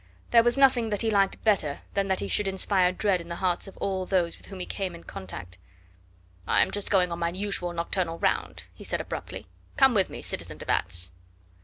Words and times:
There 0.31 0.41
was 0.41 0.57
nothing 0.57 0.89
that 0.89 1.03
he 1.03 1.11
liked 1.11 1.43
better 1.43 1.81
than 1.93 2.07
that 2.07 2.21
he 2.21 2.27
should 2.27 2.47
inspire 2.47 2.91
dread 2.91 3.21
in 3.21 3.27
the 3.27 3.35
hearts 3.35 3.67
of 3.67 3.77
all 3.77 4.07
those 4.07 4.35
with 4.35 4.47
whom 4.47 4.59
he 4.59 4.65
came 4.65 4.95
in 4.95 5.03
contact. 5.03 5.59
"I 6.47 6.63
am 6.63 6.71
just 6.71 6.89
going 6.89 7.11
on 7.11 7.19
my 7.19 7.29
usual 7.29 7.71
nocturnal 7.71 8.17
round," 8.17 8.63
he 8.73 8.83
said 8.83 8.99
abruptly. 8.99 9.45
"Come 9.77 9.93
with 9.93 10.09
me, 10.09 10.23
citizen 10.23 10.57
de 10.57 10.65
Batz." 10.65 11.11